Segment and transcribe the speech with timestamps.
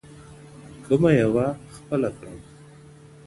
[0.87, 1.45] كومه يوه
[1.75, 2.37] خپله كړم.